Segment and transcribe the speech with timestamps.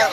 [0.00, 0.06] Yo.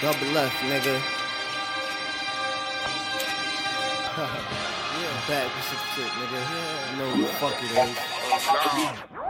[0.00, 0.94] Double left, nigga.
[4.98, 6.40] yeah, back with some shit, nigga.
[6.92, 9.21] You know who the fuck it is.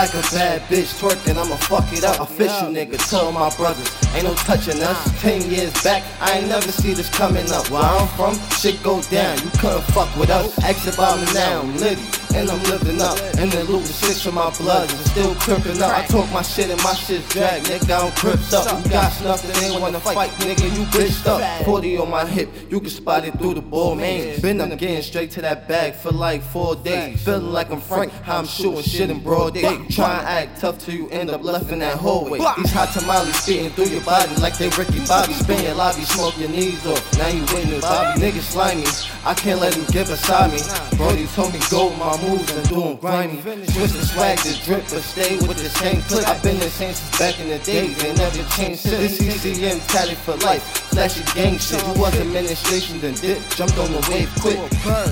[0.00, 2.20] Like a bad bitch twerking, I'ma fuck it up.
[2.20, 5.20] Official nigga, tell my brothers, ain't no touching us.
[5.20, 7.68] Ten years back, I ain't never see this coming up.
[7.68, 9.36] Where I'm from, shit go down.
[9.44, 10.58] You couldn't fuck with us.
[10.64, 13.18] Ask about me now, I'm litty and I'm living up.
[13.38, 15.96] And the loot six from my blood is still crippin' up.
[15.96, 18.84] I talk my shit and my shit's drag, nigga, I'm cripped up.
[18.84, 21.64] You got nothing, they wanna fight, nigga, you bitched up.
[21.64, 24.40] 40 on my hip, you can spot it through the Balmain.
[24.40, 27.22] Been I'm getting straight to that bag for like four days.
[27.22, 29.78] Feeling like I'm Frank, how I'm shooting shit in broad day.
[29.90, 32.38] Try and act tough till you end up left in that hallway.
[32.58, 35.32] These hot tamales spitting through your body like they Ricky Bobby.
[35.32, 37.00] Spin your lobby, smoke your knees off.
[37.18, 38.20] Now you witness Bobby.
[38.20, 38.84] Niggas slimy,
[39.24, 40.60] I can't let him get beside me.
[40.96, 43.40] Brody told me go with my moves and do them grimy.
[43.40, 46.28] Switch the swag to drip, but stay with the same click.
[46.28, 49.18] I've been the same since back in the days, ain't never changed since.
[49.18, 51.82] This CCM tatted for life, flashy gang shit.
[51.86, 54.58] You was administration, then dip, jumped on the wave quick.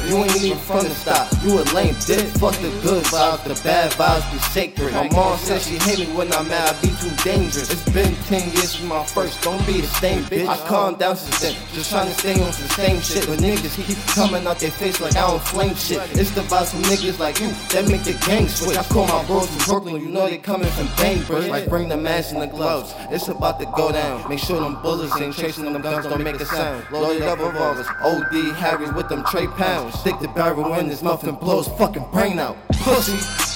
[0.08, 2.26] You ain't even from the stop, you a lame dip.
[2.38, 4.38] Fuck the good vibes, the bad vibes be
[4.76, 7.70] My mom said she hate me when I'm mad, I be too dangerous.
[7.70, 10.46] It's been 10 years from my first, don't be the same bitch.
[10.46, 13.26] I calmed down since then, just trying to stay on some same shit.
[13.26, 16.00] But niggas keep coming out their face like I don't flame shit.
[16.18, 18.76] It's the vibes from niggas like you that make the gang switch.
[18.76, 21.48] I call my bros from Brooklyn, you know they coming from Bainbridge.
[21.48, 24.28] Like bring the mask and the gloves, it's about to go down.
[24.28, 26.84] Make sure them bullets ain't chasing them guns, don't make a sound.
[26.90, 29.98] Loaded up revolvers, OD Harry with them Trey pounds.
[29.98, 32.56] Stick the barrel in his mouth and blows fucking brain out.
[32.72, 33.47] Pussy.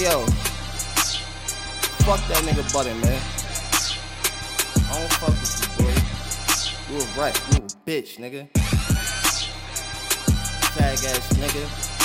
[0.00, 0.24] Yo,
[2.06, 3.20] fuck that nigga button, man.
[4.88, 5.92] I don't fuck with you, boy.
[6.90, 8.48] You a rat, you a bitch, nigga.
[10.74, 11.99] Tag ass nigga.